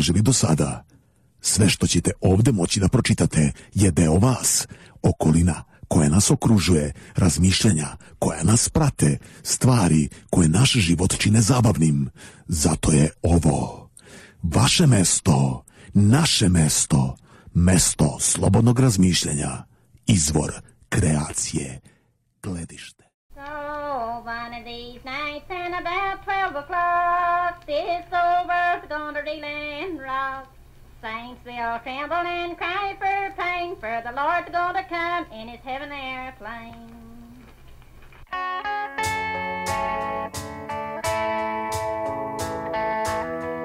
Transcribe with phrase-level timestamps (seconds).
[0.00, 0.84] tražili do sada.
[1.40, 4.66] Sve što ćete ovde moći da pročitate je deo vas,
[5.02, 7.86] okolina koja nas okružuje, razmišljanja
[8.18, 12.10] koja nas prate, stvari koje naš život čine zabavnim.
[12.48, 13.90] Zato je ovo
[14.42, 17.16] vaše mesto, naše mesto,
[17.54, 19.64] mesto slobodnog razmišljanja,
[20.06, 20.52] izvor
[20.88, 21.80] kreacije,
[22.42, 23.04] gledište.
[24.24, 30.46] One of these nights and about twelve o'clock, this old world's gonna reel and rock.
[31.00, 35.90] Saints they'll tremble and cry for pain, for the Lord's gonna come in his heaven
[35.90, 36.90] airplane.
[42.72, 43.59] If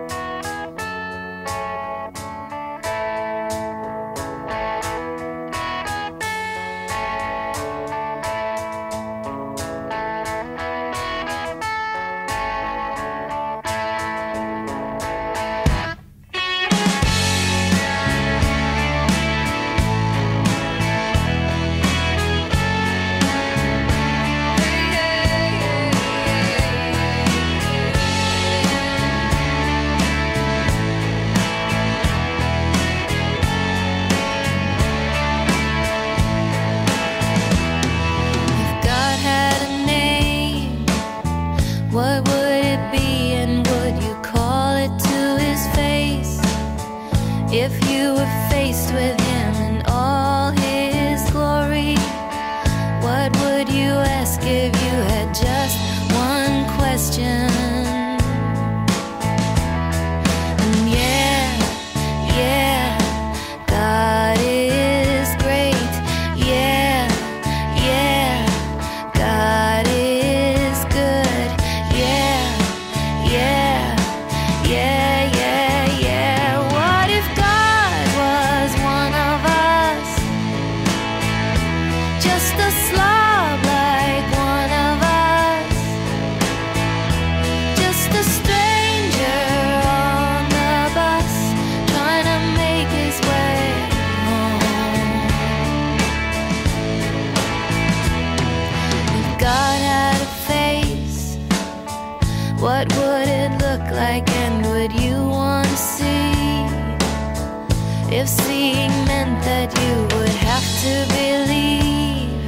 [109.06, 112.46] meant that you would have to believe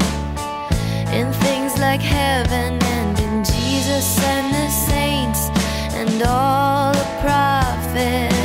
[1.13, 5.49] in things like heaven and in Jesus and the saints
[5.93, 8.36] and all the prophets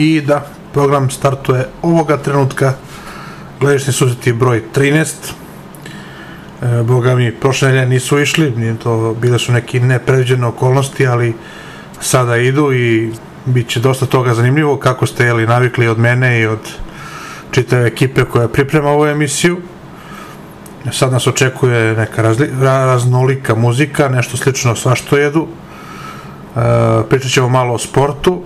[0.00, 2.72] I da, program startuje ovoga trenutka.
[3.60, 5.06] Gledašnji susreti broj 13.
[6.62, 11.34] E, Boga mi, prošle nedelje nisu išli, nije to, bile su neki nepredviđene okolnosti, ali
[12.00, 13.12] sada idu i
[13.44, 16.72] bit će dosta toga zanimljivo, kako ste jeli navikli od mene i od
[17.50, 19.58] čitave ekipe koja priprema ovu emisiju.
[20.92, 25.46] Sad nas očekuje neka razli, raznolika muzika, nešto slično svašto jedu.
[25.46, 26.60] E,
[27.08, 28.42] pričat ćemo malo o sportu,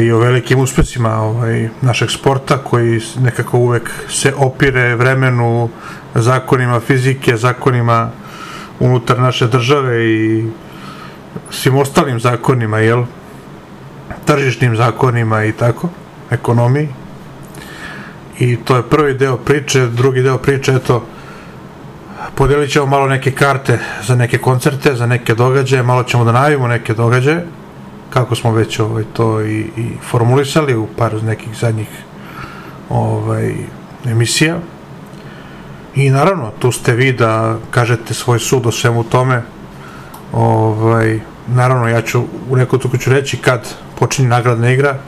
[0.00, 5.68] i o velikim uspesima ovaj, našeg sporta koji nekako uvek se opire vremenu,
[6.14, 8.10] zakonima fizike, zakonima
[8.80, 10.46] unutar naše države i
[11.50, 13.04] svim ostalim zakonima, jel?
[14.24, 15.88] Tržišnim zakonima i tako,
[16.30, 16.88] ekonomiji.
[18.38, 21.06] I to je prvi deo priče, drugi deo priče, eto,
[22.34, 26.68] podelit ćemo malo neke karte za neke koncerte, za neke događaje, malo ćemo da najavimo
[26.68, 27.46] neke događaje,
[28.12, 31.88] kako smo već ovaj, to i, i formulisali u par nekih zadnjih
[32.88, 33.54] ovaj,
[34.04, 34.58] emisija.
[35.94, 39.42] I naravno, tu ste vi da kažete svoj sud o svemu tome.
[40.32, 44.98] Ovaj, naravno, ja ću u neku tuku ću reći kad počinje nagradna igra.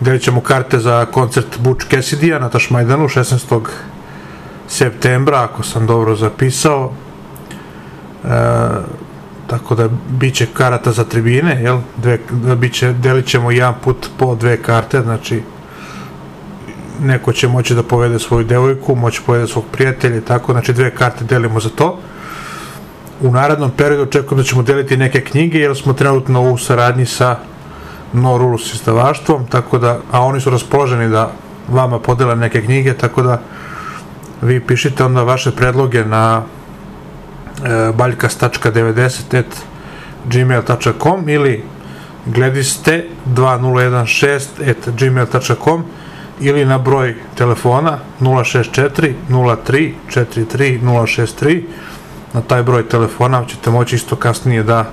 [0.00, 3.60] Delit ćemo karte za koncert Butch Cassidy-a na Tašmajdanu 16.
[4.68, 6.92] septembra, ako sam dobro zapisao.
[8.24, 8.28] E,
[9.50, 11.78] tako da biće karata za tribine, jel?
[11.96, 15.42] Dve, da biće, delit ćemo jedan put po dve karte, znači
[17.02, 21.24] neko će moći da povede svoju devojku, moći povede svog prijatelja tako, znači dve karte
[21.24, 21.98] delimo za to.
[23.20, 27.36] U narednom periodu očekujem da ćemo deliti neke knjige, jer smo trenutno u saradnji sa
[28.12, 31.32] No Rules izdavaštvom, tako da, a oni su raspoloženi da
[31.68, 33.40] vama podele neke knjige, tako da
[34.42, 36.42] vi pišite onda vaše predloge na
[37.94, 39.42] baljkas.90
[40.24, 41.62] gmail.com ili
[42.26, 45.84] glediste 2016 at gmail.com
[46.40, 51.62] ili na broj telefona 064 03 43 063
[52.32, 54.90] na taj broj telefona ćete moći isto kasnije da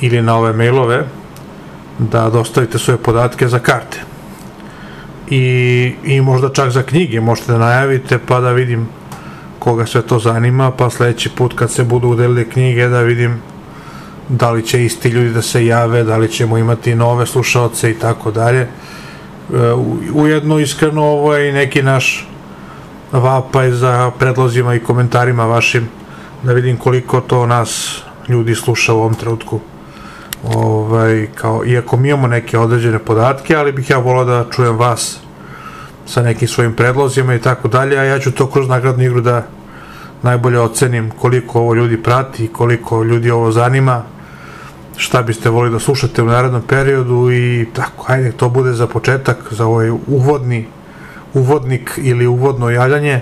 [0.00, 1.04] ili na ove mailove
[1.98, 4.00] da dostavite svoje podatke za karte.
[5.30, 8.88] I, i možda čak za knjige možete da najavite pa da vidim
[9.62, 13.40] koga sve to zanima, pa sledeći put kad se budu udelili knjige da vidim
[14.28, 17.94] da li će isti ljudi da se jave, da li ćemo imati nove slušalce i
[17.94, 18.60] tako dalje.
[18.60, 18.68] E,
[20.14, 22.28] ujedno iskreno ovo je i neki naš
[23.12, 25.88] vapaj za predlozima i komentarima vašim
[26.42, 29.60] da vidim koliko to nas ljudi sluša u ovom trenutku.
[30.44, 35.21] Ovaj, kao, iako mi imamo neke određene podatke, ali bih ja volao da čujem vas
[36.06, 39.46] sa nekim svojim predlozima i tako dalje, a ja ću to kroz nagradnu igru da
[40.22, 44.02] najbolje ocenim koliko ovo ljudi prati, koliko ljudi ovo zanima,
[44.96, 49.36] šta biste volili da slušate u narednom periodu i tako, hajde, to bude za početak,
[49.50, 50.66] za ovaj uvodni
[51.34, 53.20] uvodnik ili uvodno javljanje,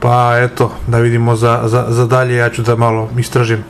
[0.00, 3.64] pa eto, da vidimo za, za, za dalje, ja ću da malo istražim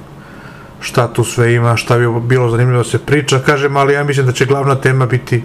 [0.80, 4.26] šta tu sve ima, šta bi bilo zanimljivo da se priča, kažem, ali ja mislim
[4.26, 5.42] da će glavna tema biti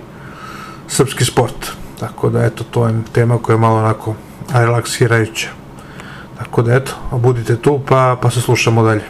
[0.88, 1.72] srpski sport.
[2.00, 4.16] Така да, ето, тоа е тема која е мало нако
[4.54, 5.50] релаксирајуќа.
[6.38, 9.04] Така да, ето, будите ту, па, па се слушамо дали.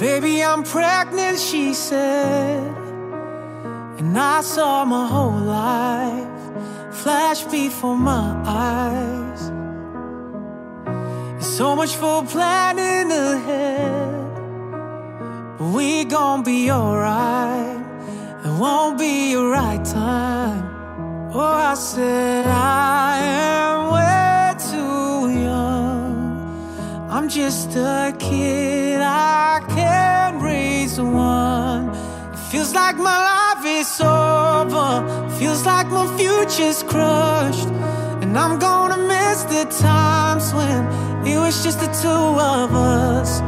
[0.00, 2.72] Baby, I'm pregnant, she said.
[3.98, 6.30] And I saw my whole life
[7.02, 9.42] flash before my eyes.
[11.56, 14.19] So much for planning ahead.
[15.60, 17.76] We gon' be alright.
[18.44, 20.64] It won't be a right time.
[21.34, 27.08] Oh, I said I am way too young.
[27.10, 29.02] I'm just a kid.
[29.02, 31.90] I can't raise one.
[32.32, 35.28] It feels like my life is over.
[35.38, 37.68] Feels like my future's crushed.
[38.22, 40.86] And I'm gonna miss the times when
[41.26, 43.40] it was just the two of us.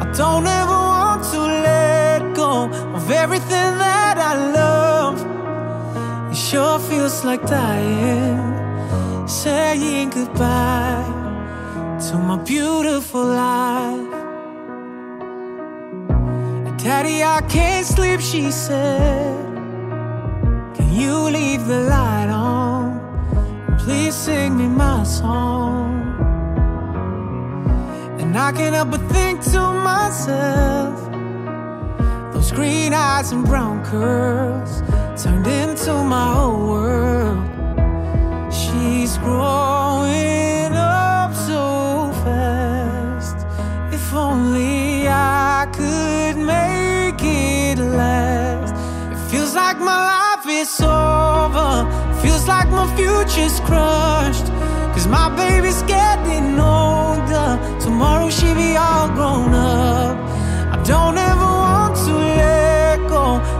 [0.00, 0.87] I don't ever
[2.94, 5.16] of everything that I love.
[6.30, 11.18] It sure feels like dying, saying goodbye
[12.08, 14.08] to my beautiful life.
[16.78, 19.36] Daddy, I can't sleep, she said.
[20.74, 22.98] Can you leave the light on?
[23.78, 25.98] Please sing me my song.
[28.20, 31.07] And I can't help but think to myself,
[32.48, 34.80] those green eyes and brown curls
[35.22, 37.44] turned into my whole world.
[38.50, 43.36] She's growing up so fast.
[43.92, 48.72] If only I could make it last.
[49.12, 51.84] It feels like my life is over.
[52.22, 54.46] Feels like my future's crushed.
[54.94, 57.58] Cause my baby's getting older.
[57.78, 60.17] Tomorrow she'll be all grown up.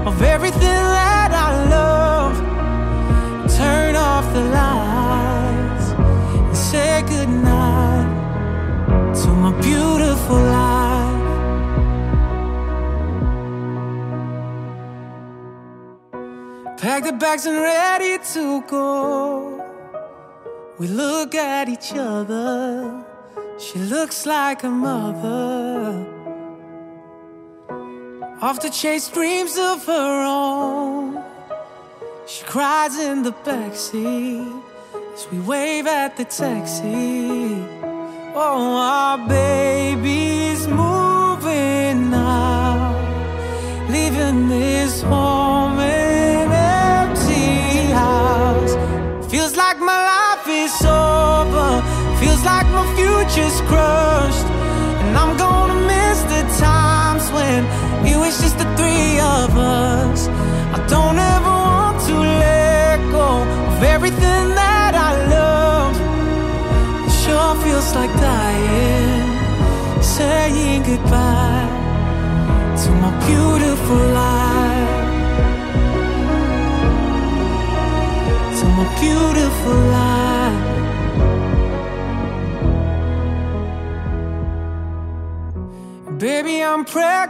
[0.07, 2.37] of everything that I love.
[3.57, 5.91] Turn off the lights
[6.47, 8.09] and say goodnight
[9.23, 10.79] to my beautiful life.
[16.79, 19.65] Pack the bags and ready to go.
[20.79, 23.05] We look at each other.
[23.59, 26.18] She looks like a mother
[28.41, 31.23] off to chase dreams of her own.
[32.27, 34.63] She cries in the backseat
[35.15, 37.65] as we wave at the taxi.
[38.35, 42.95] Oh, our baby's moving now,
[43.91, 45.38] leaving this home.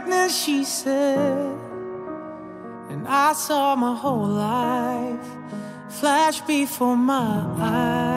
[0.09, 1.57] And she said.
[2.89, 5.29] And I saw my whole life
[5.89, 8.08] flash before my eyes.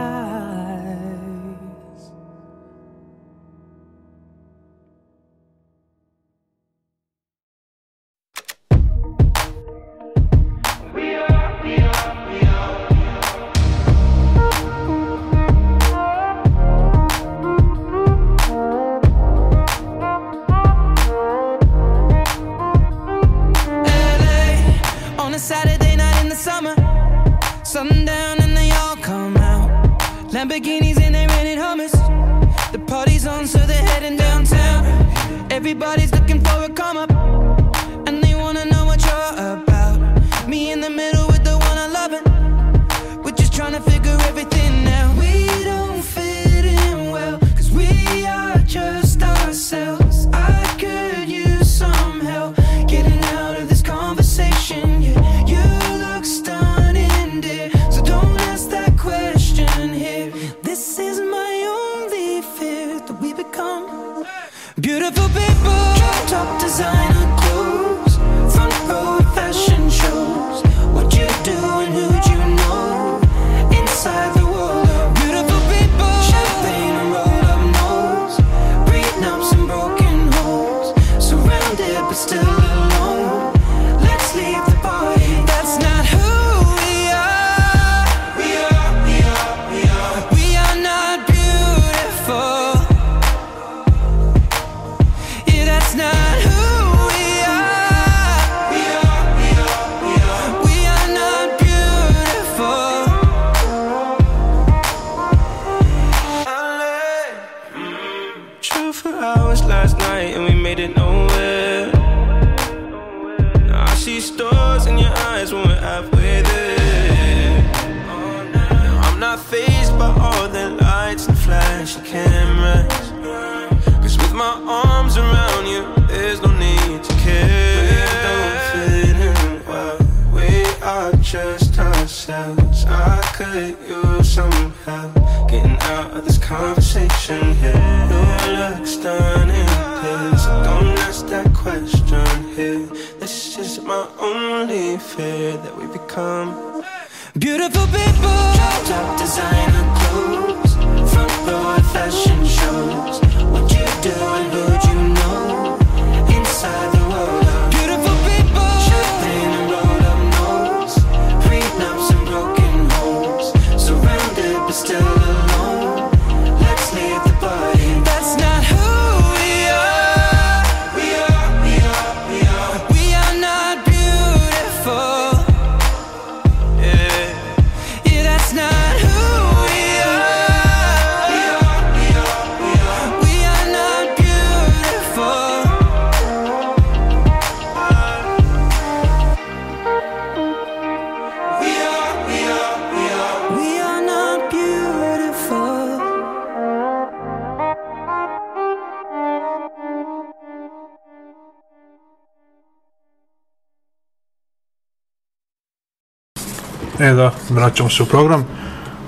[207.03, 208.45] E da, vraćamo se u program.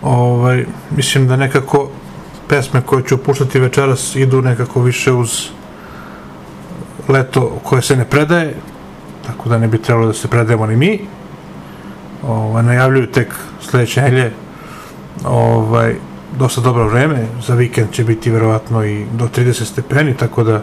[0.02, 0.64] Ovaj,
[0.96, 1.88] mislim da nekako
[2.48, 5.48] pesme koje ću puštati večeras idu nekako više uz
[7.08, 8.54] leto koje se ne predaje,
[9.26, 11.00] tako da ne bi trebalo da se predajemo ni mi.
[12.22, 14.32] Ovaj, najavljuju tek sledeće nelje
[15.24, 15.94] ovaj,
[16.38, 20.62] dosta dobro vreme, za vikend će biti verovatno i do 30 stepeni, tako da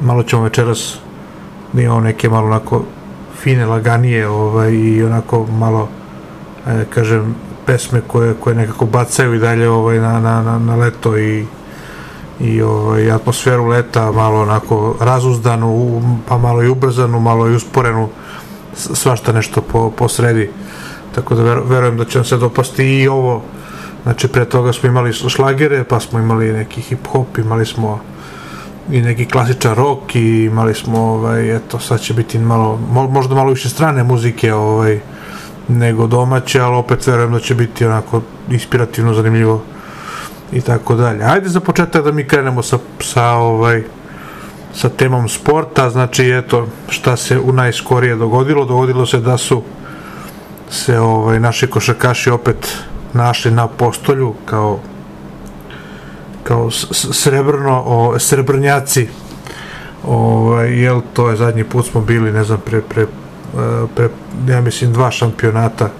[0.00, 0.98] malo ćemo večeras
[1.72, 2.84] da imamo neke malo onako
[3.42, 5.88] fine, laganije ovaj, i onako malo
[6.66, 7.34] e, kažem
[7.66, 11.46] pesme koje, koje nekako bacaju i dalje ovaj, na, na, na, na leto i
[12.40, 18.08] i ovaj, atmosferu leta malo onako razuzdanu, pa malo i ubrzanu, malo i usporenu,
[18.74, 20.50] svašta nešto po, po sredi.
[21.14, 23.42] Tako da ver, verujem da će vam se dopasti i ovo.
[24.02, 28.00] Znači, pre toga smo imali šlagere, pa smo imali neki hip-hop, imali smo
[28.90, 32.78] i neki klasičan rock i imali smo, ovaj, eto, sad će biti malo,
[33.10, 35.00] možda malo više strane muzike, ovaj,
[35.68, 39.62] nego domaće, ali opet verujem da će biti onako inspirativno, zanimljivo
[40.52, 41.24] i tako dalje.
[41.24, 43.82] Ajde za početak da mi krenemo sa, sa ovaj
[44.74, 49.62] sa temom sporta, znači eto šta se u najskorije dogodilo, dogodilo se da su
[50.70, 52.76] se ovaj naši košarkaši opet
[53.12, 54.78] našli na postolju kao
[56.42, 56.70] kao
[57.12, 59.08] srebrno o, srebrnjaci.
[60.04, 63.06] Ovaj, jel to je zadnji put smo bili ne znam pre, pre,
[63.94, 64.08] pre
[64.48, 65.90] ja mislim dva šampionata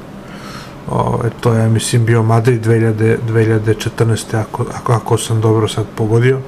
[0.91, 4.37] Ove, to je, mislim, bio Madrid 2000, 2014.
[4.41, 6.41] Ako, ako, ako sam dobro sad pogodio.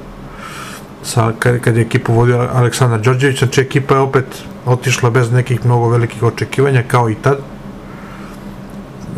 [1.03, 4.25] Sa, kad, kad je ekipu vodio Aleksandar Đorđević, znači ekipa je opet
[4.67, 7.39] otišla bez nekih mnogo velikih očekivanja, kao i tad.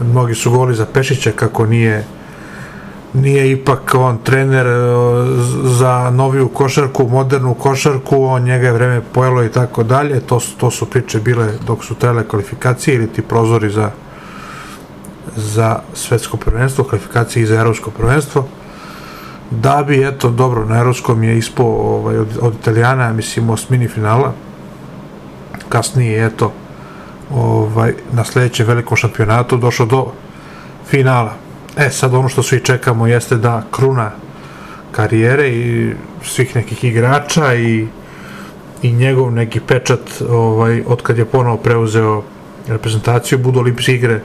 [0.03, 2.05] Mnogi su govorili za Pešića kako nije
[3.15, 4.71] nije ipak on trener e,
[5.65, 10.71] za noviju košarku, modernu košarku, on njega je vreme pojelo i tako dalje, to, to
[10.71, 13.91] su priče bile dok su tele kvalifikacije ili ti prozori za
[15.37, 18.47] za svetsko prvenstvo, kvalifikacije i za evropsko prvenstvo,
[19.51, 24.33] da bi, eto, dobro, na evropskom je ispo ovaj, od, od Italijana, mislim, osmini finala,
[25.69, 26.53] kasnije, eto,
[27.35, 30.07] ovaj, na sledećem velikom šampionatu došao do
[30.87, 31.50] finala.
[31.77, 34.11] E, sad ono što svi čekamo jeste da kruna
[34.93, 35.93] karijere i
[36.25, 37.87] svih nekih igrača i
[38.83, 42.23] i njegov neki pečat ovaj, od kad je ponovo preuzeo
[42.69, 44.21] reprezentaciju budu olimpijske igre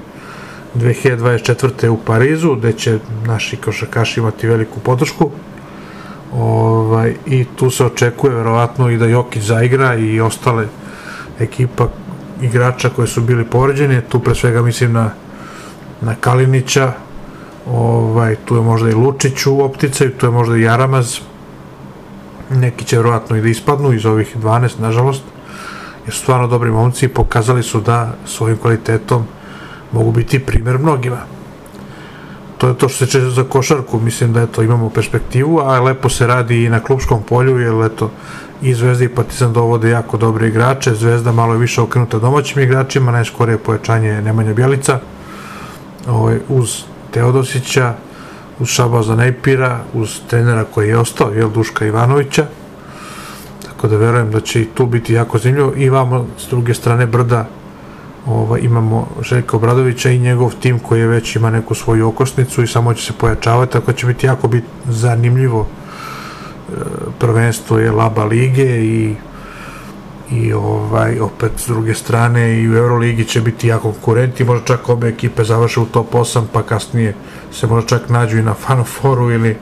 [0.75, 1.87] 2024.
[1.87, 5.29] u Parizu, gde će naši košarkaši imati veliku podršku.
[6.33, 10.67] Ovaj, I tu se očekuje verovatno i da Jokić zaigra i ostale
[11.39, 11.87] ekipa
[12.41, 15.09] igrača koji su bili povređeni, tu pre svega mislim na,
[16.01, 16.93] na Kalinića,
[17.71, 21.19] ovaj, tu je možda i Lučić u opticaju, tu je možda i Jaramaz,
[22.49, 25.23] neki će verovatno i da ispadnu iz ovih 12, nažalost,
[26.05, 29.25] jer su stvarno dobri momci i pokazali su da svojim kvalitetom
[29.91, 31.17] mogu biti primer mnogima.
[32.57, 36.09] To je to što se čeže za košarku, mislim da eto imamo perspektivu, a lepo
[36.09, 38.11] se radi i na klubskom polju, jer eto
[38.61, 43.11] i Zvezda i Partizan dovode jako dobre igrače, Zvezda malo je više okrenuta domaćim igračima,
[43.11, 44.99] najskorije pojačanje Nemanja Bjelica,
[46.07, 46.83] ovaj, uz
[47.15, 47.93] Teodosića,
[48.59, 52.45] uz Šabaza Nejpira, uz trenera koji je ostao, jel, Duška Ivanovića,
[53.63, 55.73] tako da verujem da će i tu biti jako zanimljivo.
[55.75, 57.47] I vamo s druge strane Brda
[58.25, 62.67] ovaj, imamo Željka Obradovića i njegov tim koji je već ima neku svoju okosnicu i
[62.67, 66.73] samo će se pojačavati, tako će biti jako bit zanimljivo e,
[67.19, 69.15] prvenstvo je Laba lige i
[70.31, 74.89] i ovaj opet s druge strane i u Euroligi će biti jako konkurenti, možda čak
[74.89, 77.15] obe ekipe završe u top 8 pa kasnije
[77.51, 79.57] se možda čak nađu i na Final Fouru ili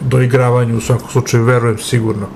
[0.00, 2.26] doigravanju u svakom slučaju verujem sigurno.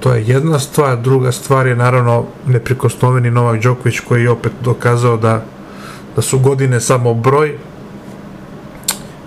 [0.00, 5.16] To je jedna stvar, druga stvar je naravno neprikosnoveni Novak Đoković koji je opet dokazao
[5.16, 5.44] da,
[6.16, 7.54] da su godine samo broj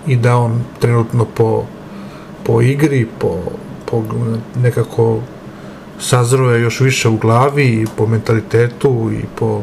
[0.06, 1.64] i da on trenutno po,
[2.44, 3.36] po igri, po,
[3.86, 4.02] po
[4.56, 5.20] nekako
[6.02, 9.62] sazroje još više u glavi i po mentalitetu i po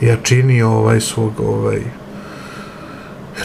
[0.00, 1.80] jačini ovaj svog ovaj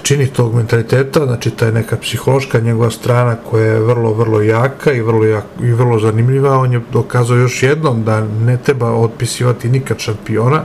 [0.01, 4.91] čini tog mentaliteta, znači ta je neka psihološka njegova strana koja je vrlo, vrlo jaka
[4.91, 6.59] i vrlo, jak, i vrlo zanimljiva.
[6.59, 10.61] On je dokazao još jednom da ne treba otpisivati nikad šampiona.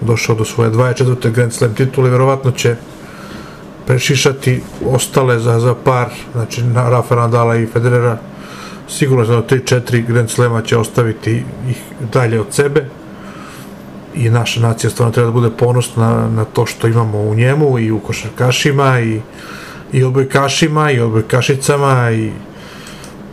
[0.00, 1.30] Došao do svoje 24.
[1.30, 2.76] Grand Slam titule, verovatno će
[3.86, 8.18] prešišati ostale za, za par, znači na Rafa Nadala i Federera.
[8.92, 12.84] Sigurno za 3-4 Grand Slema će ostaviti ih dalje od sebe
[14.14, 17.90] i naša nacija stvarno treba da bude ponosna na, to što imamo u njemu i
[17.90, 19.20] u košarkašima i,
[19.92, 22.30] i odbojkašima i odbojkašicama i,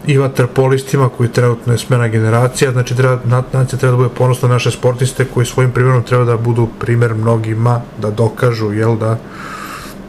[0.08, 3.20] i vaterpolistima koji trenutno je smena generacija, znači treba,
[3.54, 7.14] nacija treba da bude ponosna na naše sportiste koji svojim primjerom treba da budu primer
[7.14, 9.18] mnogima, da dokažu, jel da,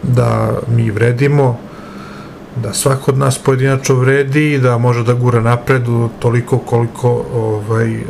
[0.02, 1.58] da mi vredimo,
[2.56, 7.94] da svako od nas pojedinačno vredi i da može da gura napredu toliko koliko ovaj,
[7.94, 8.02] e,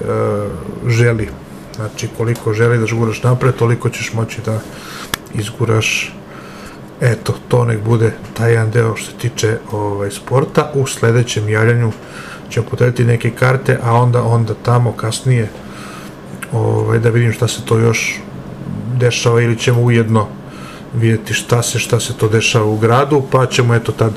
[0.87, 1.29] želi.
[1.77, 4.61] Znači koliko želi da guraš napred, toliko ćeš moći da
[5.35, 6.15] izguraš
[7.01, 10.73] eto, to nek bude taj jedan deo što se tiče ovaj, sporta.
[10.75, 11.93] U sledećem javljanju
[12.51, 15.49] ćemo podeliti neke karte, a onda onda tamo kasnije
[16.53, 18.21] ovaj, da vidim šta se to još
[18.97, 20.27] dešava ili ćemo ujedno
[20.95, 24.13] vidjeti šta se šta se to dešava u gradu, pa ćemo eto tad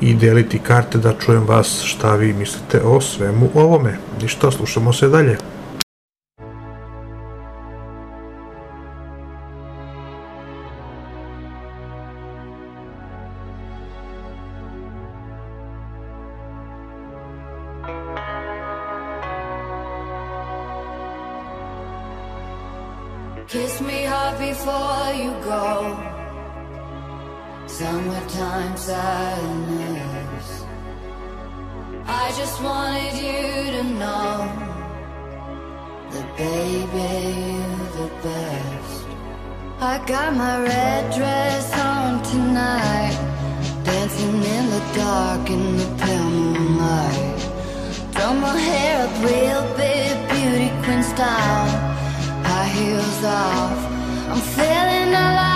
[0.00, 3.98] i deliti karte da čujem vas šta vi mislite o svemu ovome.
[4.24, 5.38] I što, slušamo se dalje.
[32.46, 34.32] Just wanted you to know
[36.12, 37.08] that, baby,
[37.50, 39.04] you're the best.
[39.80, 43.16] I got my red dress on tonight,
[43.82, 47.40] dancing in the dark in the pale moonlight.
[48.14, 51.68] Throw my hair up real big, beauty queen style
[52.48, 53.80] high heels off.
[54.30, 55.55] I'm feeling alive.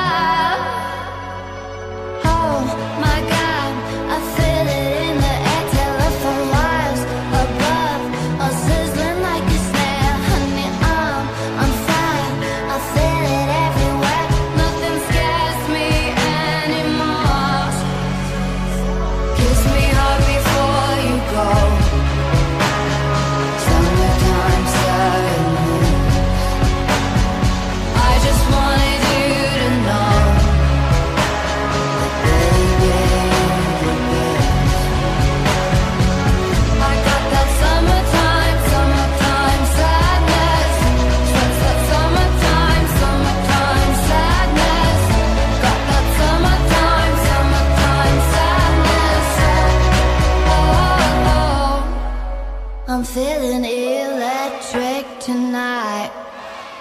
[53.15, 56.13] Feeling electric tonight.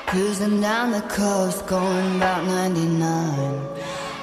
[0.06, 3.68] Cruising down the coast, going about 99.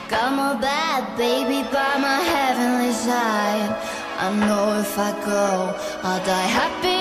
[0.08, 3.72] Got my bad baby by my heavenly side.
[4.18, 6.95] I know if I go, I'll die happy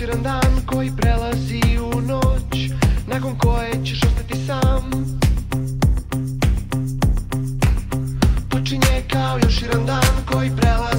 [0.00, 1.60] jedan dan koji prelazi
[1.94, 2.70] u noć
[3.06, 4.90] Nakon koje ćeš ostati sam.
[8.50, 10.97] Počinje kao još jedan dan koji prelazi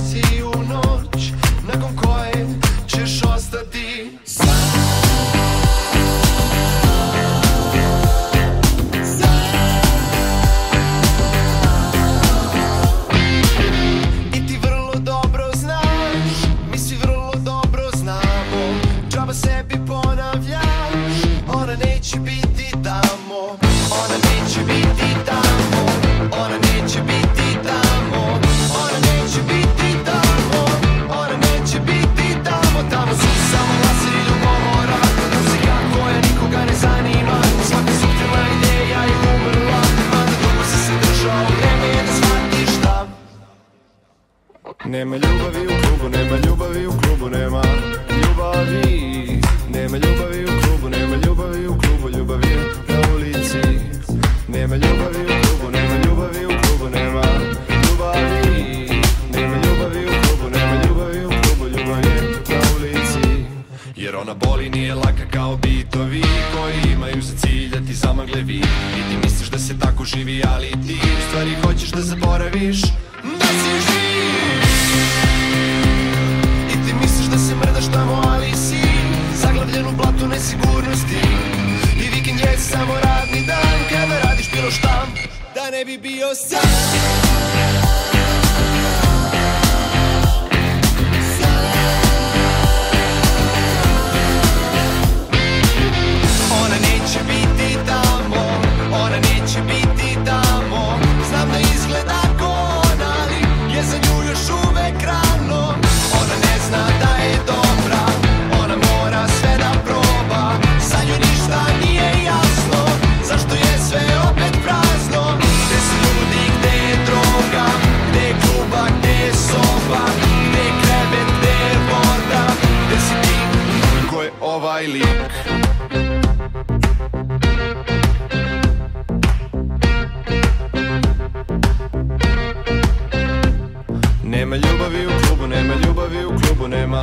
[135.39, 137.02] klubu, nema ljubavi u klubu, nema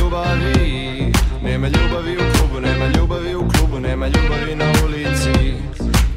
[0.00, 1.12] ljubavi.
[1.42, 5.54] Nema ljubavi u klubu, nema ljubavi u klubu, nema ljubavi na ulici.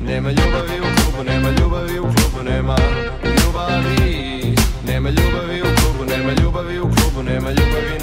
[0.05, 2.75] Nema ljubavi u klubu, nema ljubavi u klubu, nema
[3.23, 4.55] ljubavi.
[4.87, 7.95] Nema ljubavi u klubu, nema ljubavi u klubu, nema ljubavi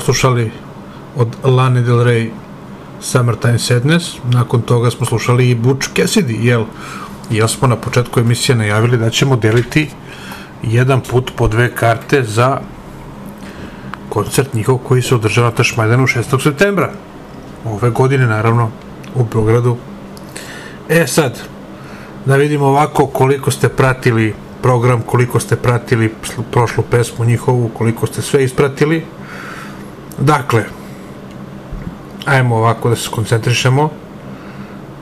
[0.00, 0.50] poslušali
[1.16, 2.30] od Lana Del Rey
[3.00, 6.64] Summertime Sadness, nakon toga smo slušali i Butch Cassidy, jel?
[7.30, 9.90] Jel smo na početku emisije najavili da ćemo deliti
[10.62, 12.60] jedan put po dve karte za
[14.08, 16.42] koncert njihov koji se održava na Tašmajdanu 6.
[16.42, 16.92] septembra.
[17.64, 18.70] Ove godine, naravno,
[19.14, 19.76] u Beogradu.
[20.88, 21.38] E sad,
[22.26, 26.14] da vidimo ovako koliko ste pratili program, koliko ste pratili
[26.50, 29.04] prošlu pesmu njihovu, koliko ste sve ispratili.
[30.18, 30.64] Dakle,
[32.24, 33.90] ajmo ovako da se skoncentrišemo,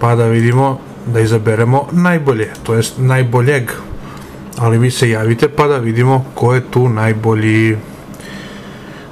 [0.01, 3.71] pa da vidimo, da izaberemo najbolje, to jest najboljeg.
[4.59, 7.77] Ali vi se javite pa da vidimo ko je tu najbolji.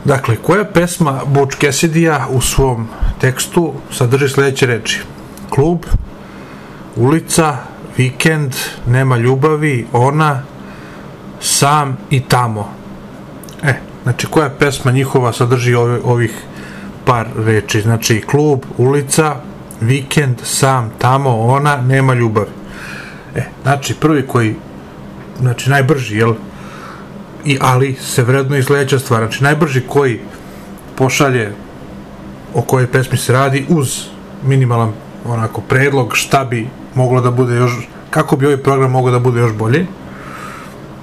[0.05, 2.89] Dakle, koja pesma Butch Cassidy-a u svom
[3.21, 5.01] tekstu sadrži sledeće reči?
[5.51, 5.85] Klub,
[6.97, 7.57] ulica,
[7.97, 8.55] vikend,
[8.87, 10.43] nema ljubavi, ona,
[11.41, 12.73] sam i tamo.
[13.63, 13.75] E,
[14.07, 16.31] znači koja pesma njihova sadrži ove, ovih
[17.05, 19.37] par reči, znači klub, ulica,
[19.81, 22.51] vikend, sam, tamo, ona, nema ljubavi.
[23.35, 24.55] E, znači prvi koji,
[25.41, 26.35] znači najbrži, jel,
[27.45, 30.21] i ali se vredno sledeća stvar, znači najbrži koji
[30.97, 31.53] pošalje
[32.55, 34.07] o kojoj pesmi se radi uz
[34.43, 34.93] minimalan
[35.25, 37.73] onako predlog šta bi moglo da bude još
[38.11, 39.87] kako bi ovaj program mogao da bude još bolji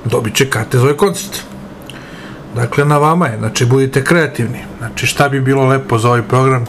[0.06, 1.53] dobit će karte za ovaj koncert
[2.56, 3.38] dakle na vama je.
[3.38, 4.60] Znači budite kreativni.
[4.78, 6.66] Znači šta bi bilo lepo za ovaj program?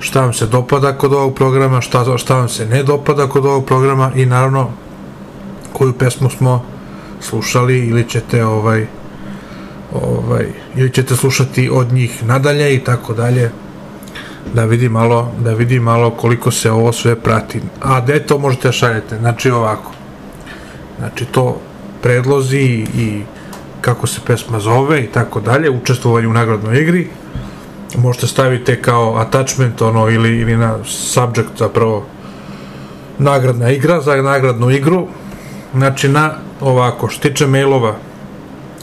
[0.00, 1.80] Šta vam se dopada kod ovog programa?
[1.80, 4.12] Šta, šta vam se ne dopada kod ovog programa?
[4.14, 4.70] I naravno
[5.72, 6.64] koju pesmu smo
[7.20, 8.86] slušali ili ćete ovaj
[9.92, 13.50] ovaj ili ćete slušati od njih nadalje i tako dalje.
[14.54, 17.60] Da vidi malo da vidi malo koliko se ovo sve prati.
[17.82, 19.18] A gde to možete da šaljete?
[19.18, 19.92] Znači ovako.
[20.98, 21.60] Znači to
[22.02, 23.22] predlozi i
[23.80, 27.08] kako se pesma zove i tako dalje učestvovanje u nagradnoj igri.
[27.96, 32.06] Možete staviti kao attachment ono ili, ili na subject zapravo
[33.18, 35.06] nagradna igra za nagradnu igru.
[35.74, 37.96] Znači na ovako štiče mailova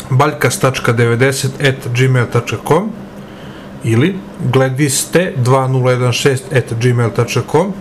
[0.10, 2.92] baljkas.90 at gmail.com
[3.84, 4.16] ili
[4.54, 7.74] glediste 2016 at gmail.com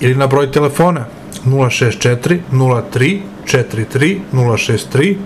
[0.00, 1.04] ili na broj telefona
[1.46, 5.16] 064 03 43 063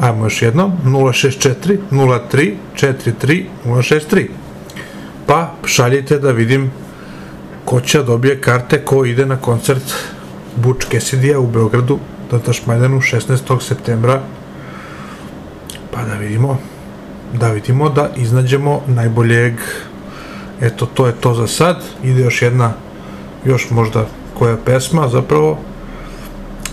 [0.00, 0.72] ajmo još jednom.
[0.84, 4.26] 064 03 43 063
[5.26, 6.70] pa šaljite da vidim
[7.64, 9.94] ko će da dobije karte ko ide na koncert
[10.56, 11.98] Buč Kesidija u Beogradu
[12.32, 13.60] na Tašmajdanu 16.
[13.60, 14.22] septembra.
[15.90, 16.58] Pa da vidimo
[17.32, 19.54] da vidimo da iznađemo najboljeg.
[20.60, 21.82] Eto to je to za sad.
[22.02, 22.72] Ide još jedna
[23.44, 24.06] još možda
[24.38, 25.58] koja pesma zapravo.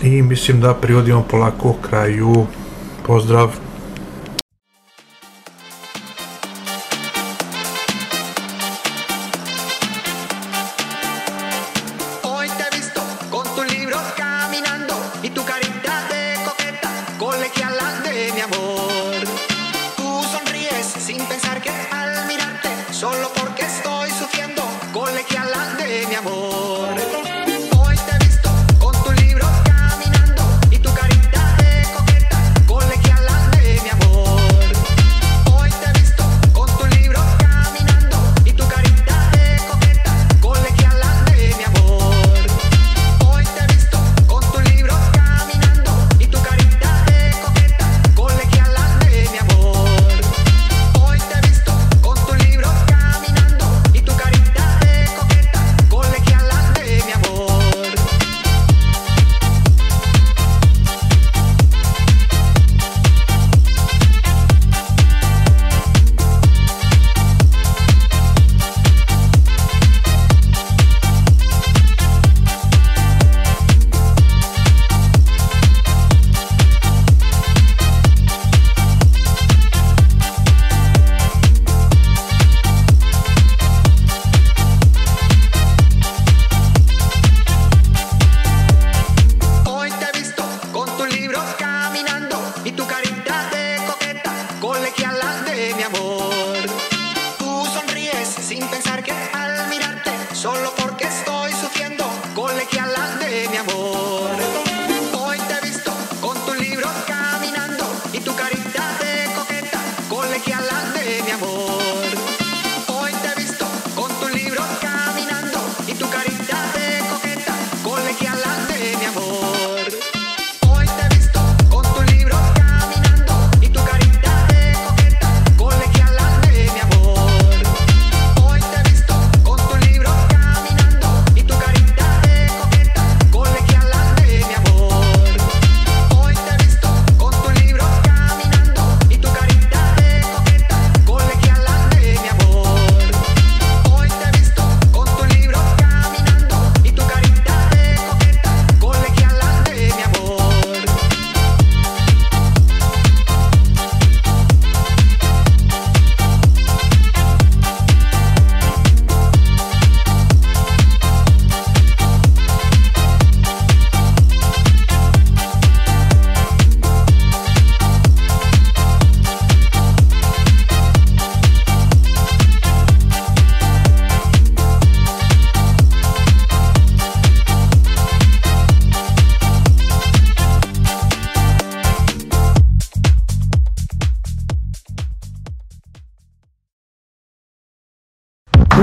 [0.02, 2.46] I mislim da privodimo polako kraju
[3.08, 3.56] pozdrav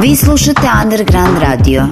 [0.01, 1.89] Vi slušate Underground Radio.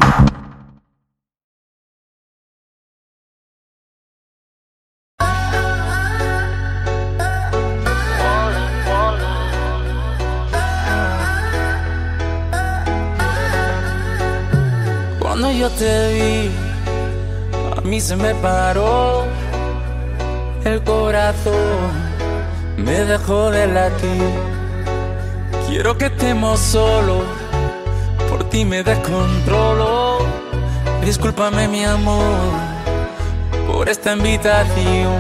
[15.20, 16.52] Cuando yo te vi,
[17.78, 19.24] a mí se me paró
[20.66, 21.54] el corazón,
[22.78, 24.54] me dejó de latir.
[25.68, 27.24] Quiero que estemos solos,
[28.54, 30.20] ti me descontrolo.
[31.04, 32.54] Discúlpame mi amor
[33.68, 35.18] por esta invitación.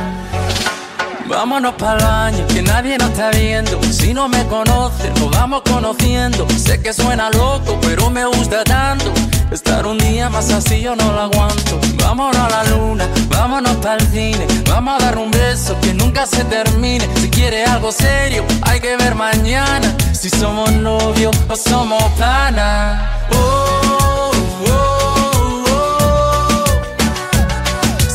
[1.27, 3.81] Vámonos para el baño, que nadie nos está viendo.
[3.91, 6.45] Si no me conoces, nos vamos conociendo.
[6.49, 9.11] Sé que suena loco, pero me gusta tanto.
[9.51, 11.79] Estar un día más así yo no lo aguanto.
[11.95, 14.45] Vámonos a la luna, vámonos para el cine.
[14.69, 17.07] Vamos a dar un beso que nunca se termine.
[17.15, 19.95] Si quiere algo serio, hay que ver mañana.
[20.13, 23.22] Si somos novios o somos pana.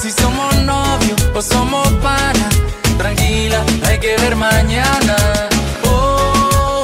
[0.00, 2.46] Si somos novios o somos padres
[2.96, 5.16] Tranquila, hay que ver mañana.
[5.84, 6.82] Oh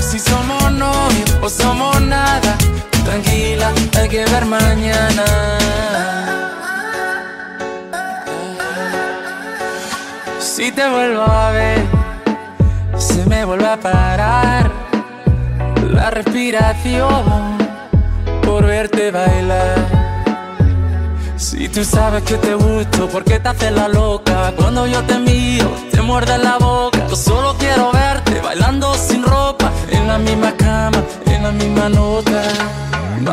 [0.00, 2.56] Si somos novios o somos nada
[3.04, 5.24] Tranquila hay que ver mañana.
[10.38, 11.99] Si te vuelvo a ver
[13.26, 14.70] me vuelve a parar
[15.92, 17.58] la respiración
[18.42, 20.00] por verte bailar.
[21.36, 24.52] Si tú sabes que te gusto, ¿por qué te haces la loca?
[24.56, 27.06] Cuando yo te miro, te muerde la boca.
[27.08, 32.42] Yo solo quiero verte bailando sin ropa, en la misma cama, en la misma nota.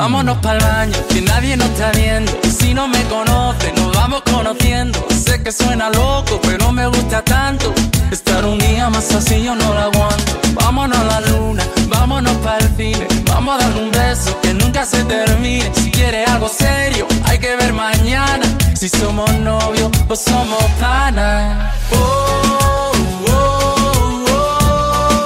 [0.09, 2.31] Vámonos para el baño, que nadie nos está viendo.
[2.57, 5.05] Si no me conoce, nos vamos conociendo.
[5.09, 7.73] Sé que suena loco, pero me gusta tanto.
[8.09, 10.39] Estar un día más así yo no lo aguanto.
[10.53, 13.05] Vámonos a la luna, vámonos para el cine.
[13.25, 15.69] Vamos a dar un beso que nunca se termine.
[15.75, 18.45] Si quieres algo serio, hay que ver mañana.
[18.75, 21.73] Si somos novios o somos pana.
[21.91, 22.91] Oh,
[23.27, 25.25] oh, oh.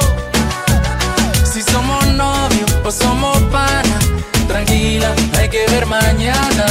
[1.46, 4.01] Si somos novios o somos pana.
[4.52, 6.66] Tranquila, hay que ver mañana.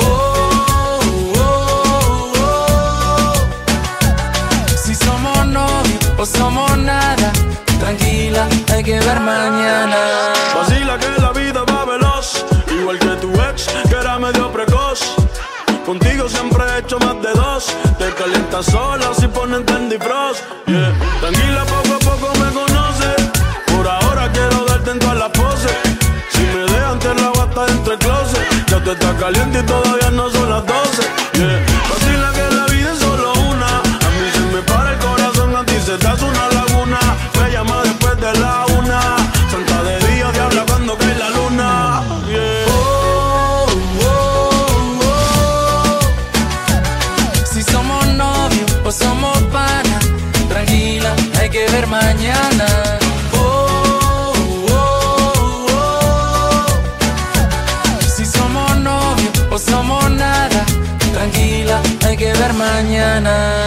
[0.00, 1.00] Oh,
[1.36, 3.32] oh, oh.
[4.76, 7.32] Si somos novios o somos nada,
[7.80, 9.96] tranquila, hay que ver mañana.
[10.54, 15.00] Vacila que la vida va veloz, igual que tu ex, que era medio precoz.
[15.84, 17.74] Contigo siempre he hecho más de dos.
[17.98, 19.66] Te calientas sola si ponen
[19.98, 20.44] Frost.
[20.66, 20.92] Yeah.
[21.20, 21.87] Tranquila, poco
[28.80, 31.02] tú estás caliente y todavía no son las 12.
[31.34, 31.67] Yeah.
[63.26, 63.58] Wey.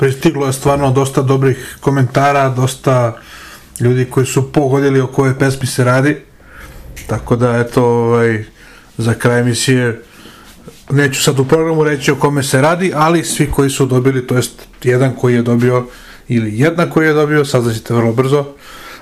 [0.00, 3.16] Pristiglo je stvarno dosta dobrih komentara, dosta
[3.80, 6.16] ljudi koji su pogodili o koje pesmi se radi.
[7.06, 8.44] Tako da, eto, ovaj,
[8.98, 10.02] za kraj emisije
[10.90, 14.36] neću sad u programu reći o kome se radi, ali svi koji su dobili, to
[14.36, 15.86] jest jedan koji je dobio
[16.30, 18.44] ili jedna koji je dobio, saznaćete vrlo brzo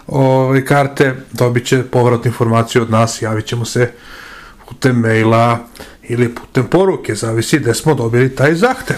[0.07, 3.91] ove karte, dobit će povratnu informaciju od nas, javit ćemo se
[4.68, 5.59] putem maila
[6.09, 8.97] ili putem poruke, zavisi gde smo dobili taj zahtev.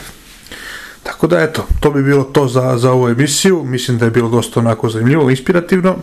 [1.03, 3.65] Tako da, eto, to bi bilo to za, za ovu emisiju.
[3.65, 5.97] Mislim da je bilo dosta onako zanimljivo, inspirativno.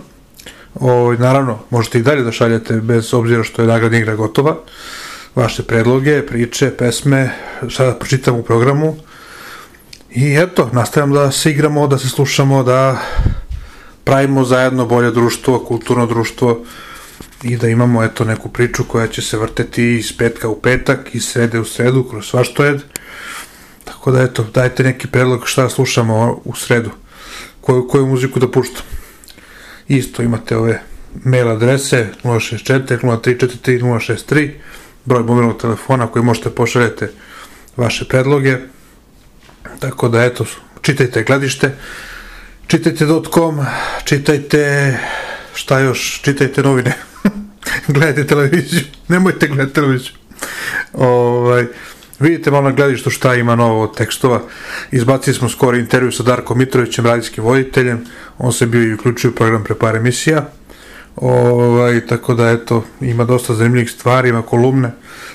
[0.75, 4.57] O, naravno, možete i dalje da šaljete, bez obzira što je nagradna igra gotova,
[5.36, 7.32] vaše predloge, priče, pesme,
[7.69, 8.97] sada pročitam u programu.
[10.18, 13.01] I eto, nastavljam da se igramo, da se slušamo, da
[14.03, 16.65] pravimo zajedno bolje društvo, kulturno društvo
[17.43, 21.26] i da imamo eto neku priču koja će se vrteti iz petka u petak, iz
[21.26, 22.82] srede u sredu, kroz svaštojed.
[23.84, 26.89] Tako da eto, dajte neki predlog šta slušamo u sredu,
[27.61, 28.86] koju, koju muziku da puštam.
[29.88, 30.82] Isto imate ove
[31.24, 34.51] mail adrese 064 0343 063
[35.05, 37.11] broj mobilnog telefona koji možete pošaljete
[37.76, 38.57] vaše predloge.
[39.80, 40.45] Tako da eto,
[40.82, 41.76] čitajte gledište,
[42.68, 43.65] čitajte .com,
[44.03, 44.93] čitajte
[45.53, 46.93] šta još, čitajte novine.
[47.88, 50.11] gledajte televiziju, nemojte gledati televiziju.
[50.93, 51.65] Ovaj,
[52.20, 54.41] vidite malo na gledištu šta ima novo od tekstova.
[54.91, 58.05] Izbacili smo skoro intervju sa Darkom Mitrovićem, radijskim voditeljem.
[58.38, 60.49] On se bio i uključio u program pre par emisija.
[61.15, 64.91] Ovaj, tako da eto, ima dosta zanimljivih stvari, ima kolumne.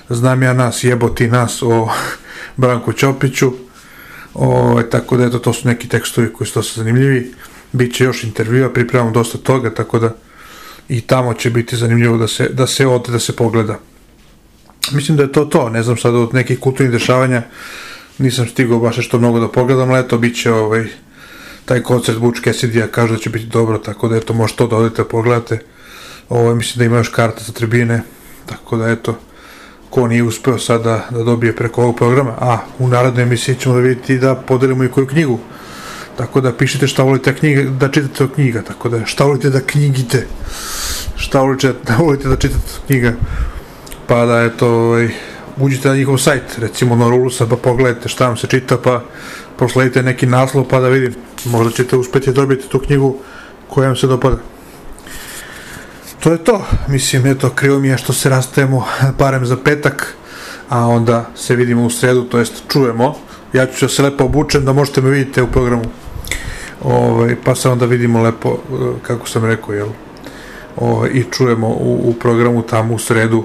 [0.09, 1.89] Znam ja nas, jebo ti nas o
[2.57, 3.53] Branku Ćopiću.
[4.35, 7.33] Ovaj, tako da eto, to su neki tekstovi koji su dosta zanimljivi.
[7.73, 10.15] Biće još intervjua, pripremamo dosta toga, tako da
[10.89, 13.79] i tamo će biti zanimljivo da se, da se ode, da se pogleda.
[14.93, 17.43] Mislim da je to to, ne znam sad od nekih kulturnih dešavanja,
[18.19, 20.87] nisam stigao baš što mnogo da pogledam, ali eto, bit će ovaj,
[21.65, 24.77] taj koncert Butch Cassidy-a kaže da će biti dobro, tako da eto, možete to da
[24.77, 25.59] odete da pogledate.
[26.29, 28.03] Ovo, mislim da ima još karta za tribine,
[28.47, 29.19] tako da eto,
[29.93, 33.75] ko nije uspeo sad da, da dobije preko ovog programa, a u narodnoj emisiji ćemo
[33.75, 35.39] da vidjeti da podelimo i koju knjigu.
[36.17, 39.61] Tako da pišite šta volite knjiga, da čitate od knjiga, tako da šta volite da
[39.61, 40.27] knjigite,
[41.17, 43.13] šta volite da, volite da čitate knjiga,
[44.07, 45.09] pa da eto, ovaj,
[45.57, 49.03] uđite na njihov sajt, recimo na Rulusa, pa pogledajte šta vam se čita, pa
[49.59, 51.15] prosledite neki naslov, pa da vidim,
[51.45, 53.17] možda ćete uspeti dobiti tu knjigu
[53.69, 54.39] koja vam se dopada.
[56.23, 58.85] To je to, mislim, eto, krivo mi je što se rastajemo
[59.19, 60.15] barem za petak,
[60.69, 63.15] a onda se vidimo u sredu, to jest čujemo,
[63.53, 65.85] ja ću se lepo obučen da možete me vidite u programu.
[66.83, 69.89] Ovaj, pa se onda vidimo lepo, eh, kako sam rekao, jel?
[70.77, 73.45] Ovaj, I čujemo u, u programu tamo u sredu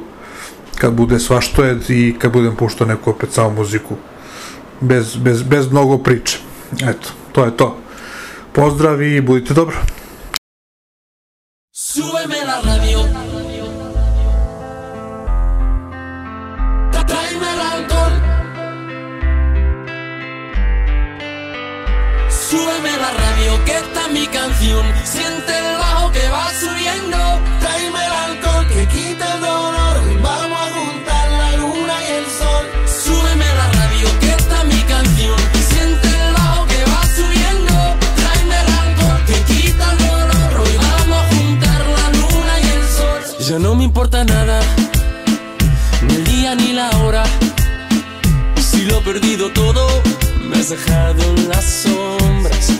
[0.75, 3.95] kad bude svaštojed i kad budem puštao neku opet samo muziku.
[4.81, 6.39] Bez, bez, bez mnogo priče.
[6.81, 7.77] Eto, to je to.
[8.53, 9.77] Pozdrav i budite dobro.
[11.79, 13.03] Súbeme la radio.
[17.05, 18.13] Tráeme el alcohol.
[22.49, 24.85] Súbeme la radio, que esta es mi canción.
[49.53, 49.87] Todo,
[50.49, 52.71] me has dejado en las sombras.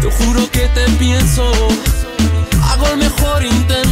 [0.00, 1.52] Te juro que te pienso,
[2.62, 3.83] hago el mejor intento.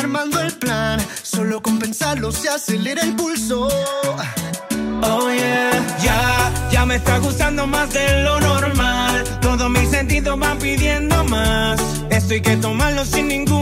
[0.00, 0.98] armando el plan.
[1.22, 3.68] Solo con pensarlo se acelera el pulso.
[5.02, 5.70] Oh yeah,
[6.02, 9.24] ya, ya me está gustando más de lo normal.
[9.40, 11.80] Todos mis sentidos van pidiendo más.
[12.10, 13.59] Esto hay que tomarlo sin ningún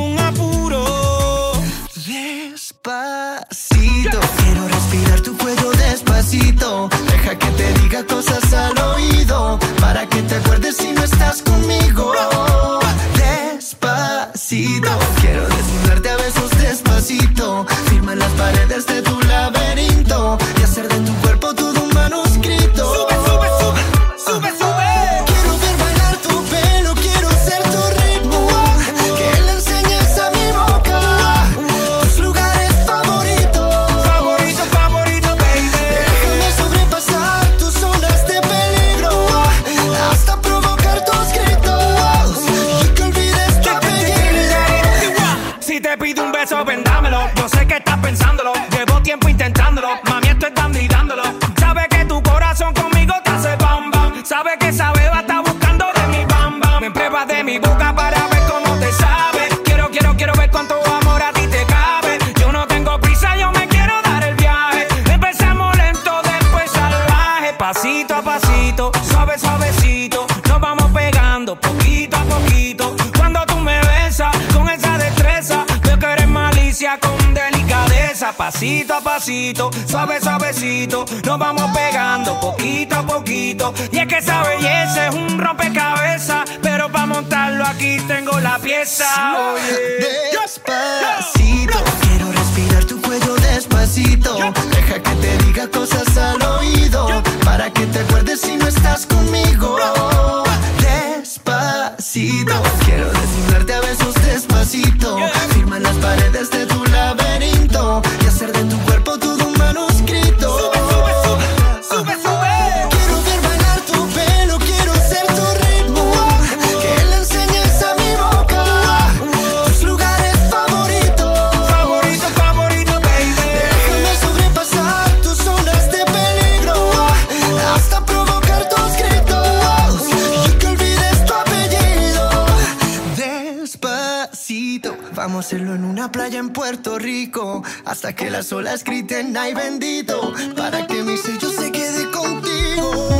[135.29, 137.63] Vamos a hacerlo en una playa en Puerto Rico.
[137.85, 140.33] Hasta que las olas griten, ay bendito.
[140.57, 143.11] Para que mi sello se quede contigo.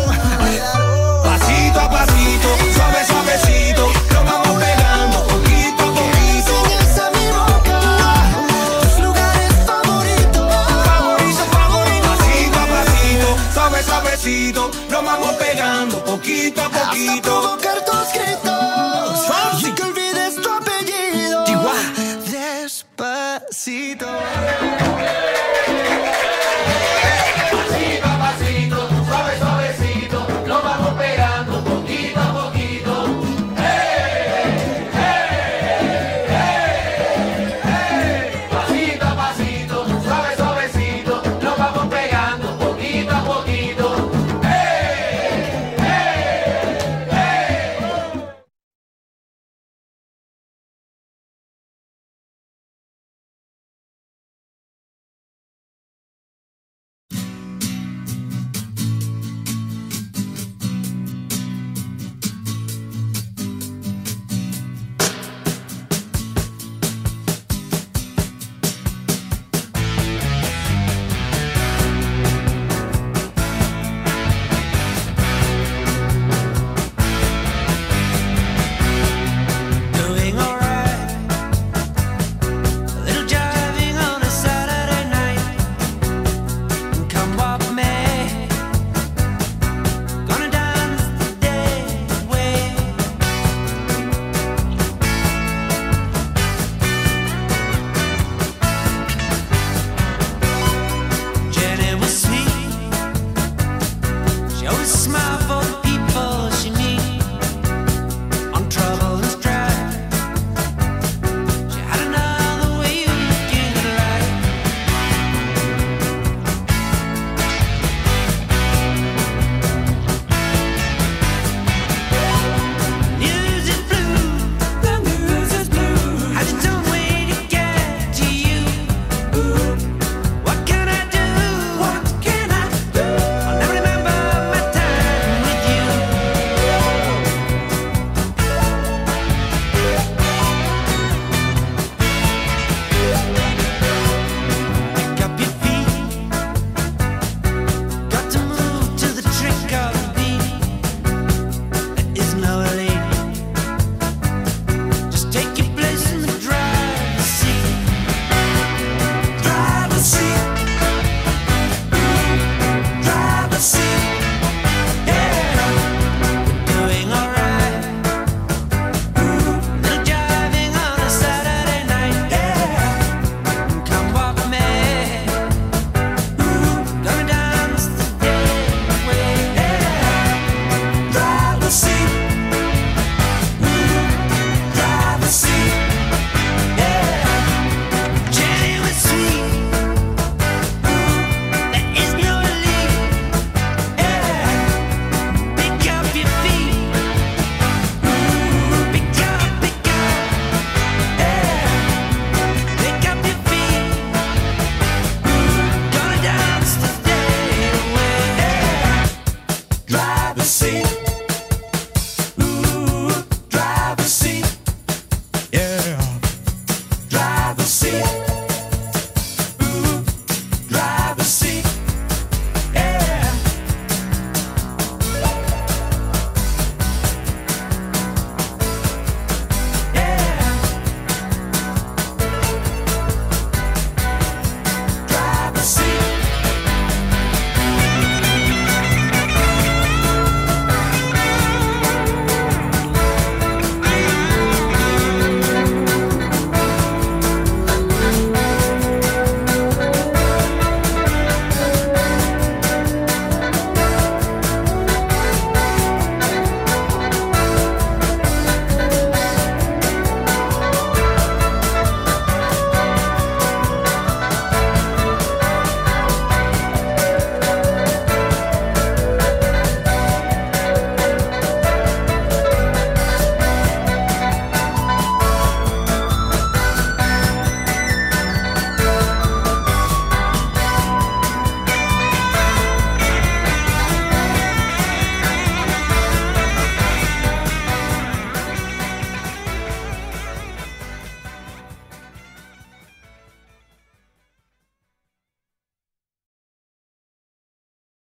[1.23, 3.93] Pasito a pasito, suave, suavecito.
[4.15, 6.53] Lo vamos pegando poquito a poquito.
[6.65, 7.79] Enseñas a mi boca
[8.81, 10.49] tus lugares favoritos.
[10.87, 12.09] Favorito, favorito.
[12.09, 14.71] Pasito a pasito, suave, suavecito.
[14.91, 17.59] Lo vamos pegando poquito a poquito.
[17.59, 18.28] Hasta